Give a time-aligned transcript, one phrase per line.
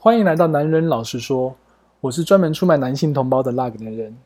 [0.00, 1.52] 欢迎来到男人老实说，
[2.00, 4.16] 我是专门出卖男性同胞的那个男人。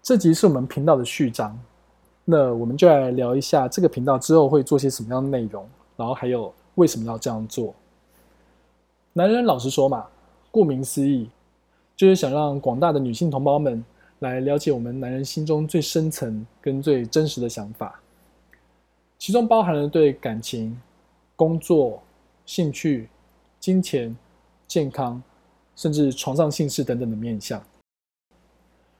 [0.00, 1.58] 这集是我们频道的序章，
[2.24, 7.74] 那我们就来聊一下这个频道之后会做些什么样的内容，然后还有为什么要这样做。
[9.12, 10.06] 男人老实说嘛，
[10.52, 11.28] 顾名思义，
[11.96, 13.84] 就是想让广大的女性同胞们
[14.20, 18.00] 来了解我们男人心中最深层跟最真实的想法，
[19.18, 20.80] 其中包含了对感情、
[21.34, 22.00] 工作、
[22.46, 23.08] 兴趣、
[23.58, 24.16] 金钱、
[24.72, 25.22] 健康，
[25.76, 27.62] 甚至床上性事等等的面相。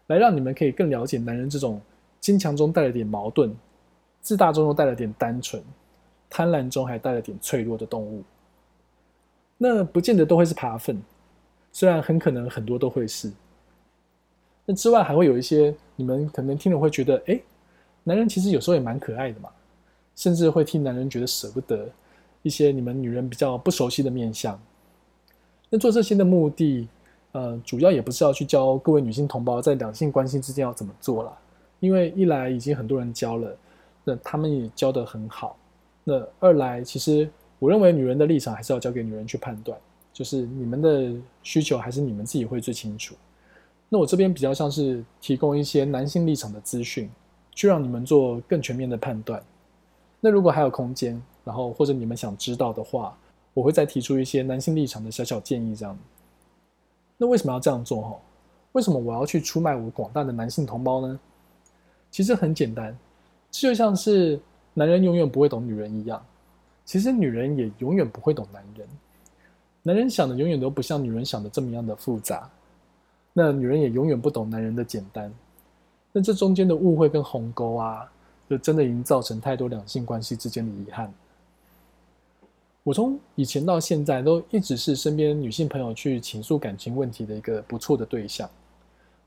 [0.09, 1.81] 来让你们可以更了解男人这种
[2.21, 3.57] 坚强中带了点矛盾、
[4.21, 5.65] 自大中又带了点单纯、
[6.29, 8.23] 贪婪中还带了点脆弱的动物。
[9.57, 11.03] 那不见得都会是爬粪，
[11.73, 13.33] 虽然很可能很多都会是。
[14.67, 17.41] 那之外还会有一些你们可能听了会觉得，哎，
[18.05, 19.49] 男人其实有时候也蛮可爱的嘛，
[20.17, 21.89] 甚至会替男人觉得舍不得
[22.43, 24.61] 一些你们女人比较不熟悉的面相。
[25.73, 26.87] 那做这些的目的。
[27.35, 31.33] 呃，主要也不是要去教各位女性同胞在两性关系之间要怎么做了，
[31.81, 33.57] 因为一来已经很多人教了，
[34.05, 35.57] 那他们也教得很好。
[36.05, 37.27] 那二来，其实
[37.59, 39.79] 我认为女人的立场还是要交给女人去判断，
[40.13, 41.11] 就是你们的
[41.43, 43.15] 需求还是你们自己会最清楚。
[43.89, 47.09] 那我这边比较像是提供一些男性立场的资讯，
[47.55, 49.43] 去让你们做更全面的判断。
[50.21, 53.17] 那如果还有空间，然后或者你们想知道的话，
[53.55, 55.99] 我会再提出一些男性立场的小小建议，这样。
[57.19, 58.01] 那为什么要这样做？
[58.01, 58.17] 哈，
[58.73, 61.21] 为什么我要去出卖我广大的男性同胞呢？
[62.11, 62.97] 其实很简单，
[63.51, 64.41] 就像是
[64.75, 66.25] 男人永远不会懂女人一样，
[66.85, 68.89] 其实女人也永远不会懂男人。
[69.83, 72.49] 男人想的永远都不像女人想的这么样的复杂，
[73.33, 75.33] 那女人也永远不懂男人的简单。
[76.13, 78.11] 那这中间的误会跟鸿沟啊，
[78.49, 81.13] 就真的已经造成太多两性关系之间的遗憾。
[82.85, 88.49] 我从以前到现在都一直是身边女性朋友去倾诉感情问题的一个不错的对象。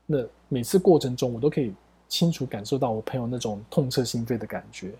[0.04, 0.18] 那
[0.48, 1.72] 每次过程中，我都可以
[2.06, 4.92] 清楚感受到我朋友那种痛彻心扉的感觉，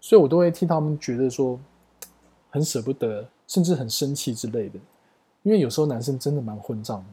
[0.00, 1.58] 所以我都会替他们觉得说
[2.50, 4.78] 很舍不得，甚至很生气之类的。
[5.42, 7.04] 因为有时候男生真的蛮混账的。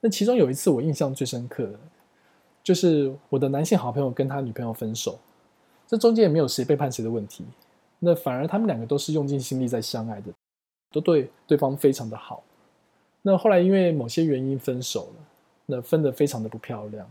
[0.00, 1.78] 那其中有一次我印象最深刻的，
[2.64, 5.18] 就是我的男性好朋友跟他女朋友分手，
[5.86, 7.44] 这中间也没有谁背叛谁的问题。
[8.00, 10.32] 那反而他们两个都是用尽心力在相爱的，
[10.90, 12.42] 都对对方非常的好。
[13.22, 15.24] 那后来因为某些原因分手了，
[15.66, 17.06] 那分得非常的不漂亮。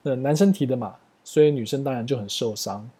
[0.00, 2.90] 那男生提的嘛，所以女生当然就很受伤。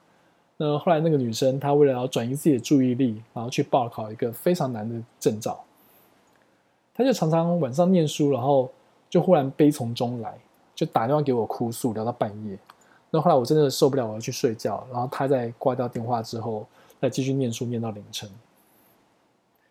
[0.59, 5.65] 那后来那个女生她为了要转移自己的注意力，然后去报考一个非常难的证照，
[6.95, 8.71] 她就常常晚上念书，然后
[9.09, 10.39] 就忽然悲从中来，
[10.75, 12.59] 就打电话给我哭诉，聊到半夜。
[13.13, 14.85] 那后来我真的受不了，我要去睡觉。
[14.91, 16.67] 然后他在挂掉电话之后。
[17.03, 18.31] 再继续念书，念到凌晨。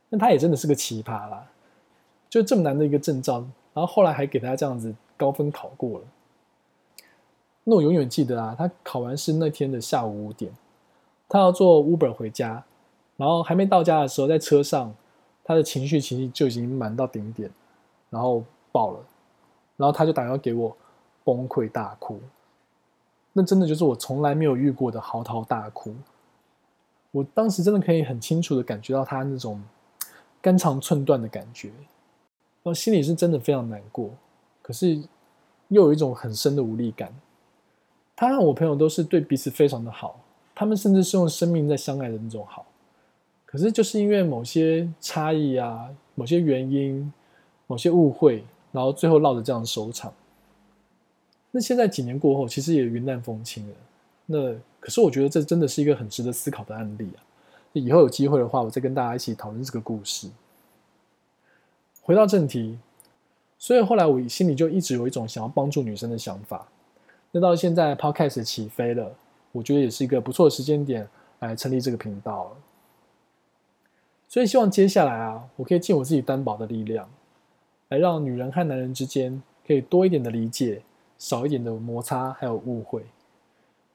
[0.09, 1.47] 那他也真的是个奇葩啦，
[2.29, 3.35] 就这么难的一个证照，
[3.73, 6.05] 然后后来还给他这样子高分考过了。
[7.63, 10.51] 那我永远记得啊，他考完试那天的下午五点，
[11.29, 12.61] 他要坐 Uber 回家，
[13.15, 14.93] 然后还没到家的时候，在车上，
[15.41, 17.49] 他的情绪其实就已经满到顶点，
[18.09, 18.99] 然后爆了，
[19.77, 20.75] 然后他就打电话给我，
[21.23, 22.19] 崩溃大哭。
[23.33, 25.95] 那真的就是我从来没有遇过的嚎啕大哭。
[27.11, 29.61] 我当时真的可以很清楚的感觉到他那种
[30.41, 31.71] 肝肠寸断的感觉，
[32.63, 34.09] 我心里是真的非常难过，
[34.61, 34.95] 可是
[35.67, 37.13] 又有一种很深的无力感。
[38.15, 40.19] 他和我朋友都是对彼此非常的好，
[40.53, 42.65] 他们甚至是用生命在相爱的那种好。
[43.45, 47.11] 可是就是因为某些差异啊，某些原因，
[47.67, 50.13] 某些误会，然后最后落得这样收场。
[51.51, 53.75] 那现在几年过后，其实也云淡风轻了。
[54.25, 57.19] 那可是我觉得这真的是一个很值得思考的案例啊！
[57.73, 60.29] 以后有机会的话，我再跟大家一起讨论这个故事。
[62.01, 62.79] 回到正题，
[63.57, 66.67] 所以后来我心里就一直有一种想要帮助女生的想法。
[67.31, 69.13] 那到现在 Podcast 起飞了，
[69.51, 71.07] 我觉得也是一个不错的时间点
[71.39, 72.51] 来成立这个频道了。
[74.27, 77.09] 所以希望接下来啊，我可以尽我自己担保的力量，
[77.89, 80.81] 来让女人和男人之间可以多一点的理解，
[81.21, 83.05] 少一点的摩擦还有误会。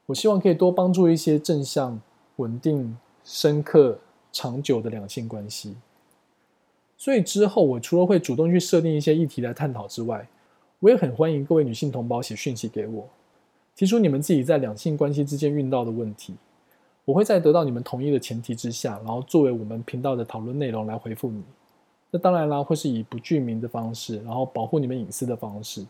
[0.05, 1.99] 我希望可以多帮助一些正向、
[2.37, 3.99] 稳定、深刻、
[4.31, 5.75] 长久的两性关系。
[6.95, 10.25] 所以之后，我除了会主动去设定一些议题来探讨之外，
[10.79, 13.05] 我也很欢迎各位女性同胞写讯息给我，
[13.75, 16.33] 提出你们自己在两性关系之间遇到的问题。
[17.03, 21.43] 我会在得到你们同意的前提之下，然后作为我们频道的讨论内容来回复你。
[22.09, 25.85] 那当然啦，会是以不具名的方式，然后保护你们隐私的方式。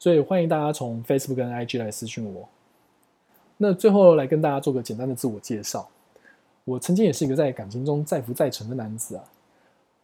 [0.00, 2.48] 所以欢迎大家从 Facebook 跟 IG 来私讯我。
[3.58, 5.86] 那最后来跟大家做个简单的自我介绍。
[6.64, 9.24] 我曾经也是一个在感情中再浮再沉的男子啊。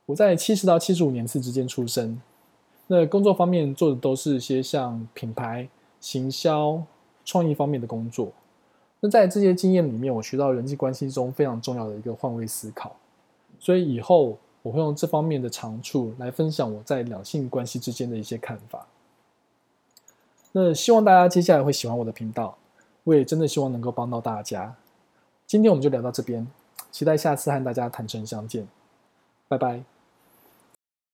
[0.04, 2.20] 我在七十到七十五年次之间出生，
[2.87, 5.66] 那工作方面做的都是一些像品牌、
[5.99, 6.82] 行销、
[7.25, 8.31] 创意方面的工作。
[9.00, 12.94] 那在这些经验里面，我学到人际关系中非常重要的一个换位思考。
[13.58, 18.87] 所以以后我会用这方面的长处来分享我在两性关系之间的一些看法。
[20.58, 22.56] 那希望大家接下来会喜欢我的频道，
[23.05, 24.75] 我也真的希望能够帮到大家。
[25.47, 26.47] 今天我们就聊到这边，
[26.91, 28.67] 期待下次和大家坦诚相见，
[29.49, 29.95] 拜拜。